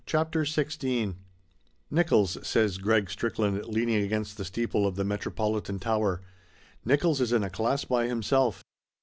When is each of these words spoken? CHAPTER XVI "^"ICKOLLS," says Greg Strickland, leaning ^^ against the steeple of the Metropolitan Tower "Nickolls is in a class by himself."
CHAPTER 0.07 0.45
XVI 0.45 1.13
"^"ICKOLLS," 1.93 2.39
says 2.43 2.79
Greg 2.79 3.07
Strickland, 3.07 3.63
leaning 3.67 4.01
^^ 4.01 4.03
against 4.03 4.35
the 4.35 4.43
steeple 4.45 4.87
of 4.87 4.95
the 4.95 5.03
Metropolitan 5.05 5.77
Tower 5.77 6.23
"Nickolls 6.83 7.21
is 7.21 7.31
in 7.31 7.43
a 7.43 7.51
class 7.51 7.85
by 7.85 8.07
himself." 8.07 8.63